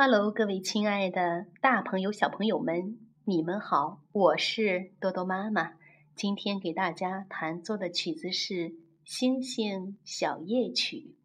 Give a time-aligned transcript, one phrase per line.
[0.00, 5.72] Hello，各位亲爱的大朋友、小朋友们，你们好，我是多多妈妈。
[6.14, 8.54] 今天给大家弹奏的曲子是
[9.04, 11.16] 《星星小夜曲》。